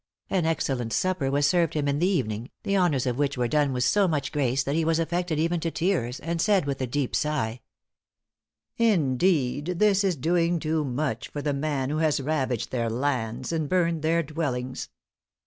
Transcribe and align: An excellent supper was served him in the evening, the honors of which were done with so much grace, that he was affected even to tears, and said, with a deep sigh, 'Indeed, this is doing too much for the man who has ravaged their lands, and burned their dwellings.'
An 0.31 0.47
excellent 0.47 0.93
supper 0.93 1.29
was 1.29 1.45
served 1.45 1.75
him 1.75 1.87
in 1.87 1.99
the 1.99 2.07
evening, 2.09 2.49
the 2.63 2.75
honors 2.75 3.05
of 3.05 3.19
which 3.19 3.37
were 3.37 3.47
done 3.47 3.71
with 3.71 3.83
so 3.83 4.07
much 4.07 4.31
grace, 4.31 4.63
that 4.63 4.73
he 4.73 4.83
was 4.83 4.97
affected 4.97 5.37
even 5.37 5.59
to 5.59 5.69
tears, 5.69 6.19
and 6.21 6.41
said, 6.41 6.65
with 6.65 6.81
a 6.81 6.87
deep 6.87 7.15
sigh, 7.15 7.61
'Indeed, 8.79 9.75
this 9.77 10.03
is 10.03 10.15
doing 10.15 10.57
too 10.59 10.83
much 10.83 11.27
for 11.27 11.43
the 11.43 11.53
man 11.53 11.91
who 11.91 11.97
has 11.97 12.19
ravaged 12.19 12.71
their 12.71 12.89
lands, 12.89 13.51
and 13.51 13.69
burned 13.69 14.01
their 14.01 14.23
dwellings.' 14.23 14.89